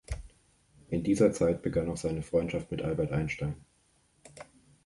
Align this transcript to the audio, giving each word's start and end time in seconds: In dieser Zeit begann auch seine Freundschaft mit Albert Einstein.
In 0.89 1.03
dieser 1.03 1.31
Zeit 1.31 1.61
begann 1.61 1.87
auch 1.87 1.95
seine 1.97 2.23
Freundschaft 2.23 2.71
mit 2.71 2.81
Albert 2.81 3.11
Einstein. 3.11 3.55